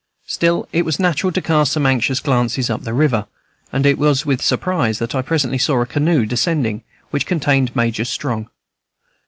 Still, 0.25 0.67
it 0.71 0.83
was 0.83 0.99
natural 0.99 1.31
to 1.31 1.43
cast 1.43 1.73
some 1.73 1.85
anxious 1.85 2.19
glances 2.19 2.71
up 2.71 2.81
the 2.81 2.91
river, 2.95 3.27
and 3.71 3.85
it 3.85 3.99
was 3.99 4.25
with 4.25 4.41
surprise 4.41 4.97
that 4.97 5.13
I 5.13 5.21
presently 5.21 5.59
saw 5.59 5.79
a 5.83 5.85
canoe 5.85 6.25
descending, 6.25 6.81
which 7.11 7.27
contained 7.27 7.75
Major 7.75 8.05
Strong. 8.05 8.49